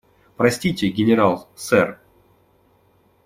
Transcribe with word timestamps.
Простите, 0.35 0.89
генерал, 0.89 1.47
сэр. 1.55 1.99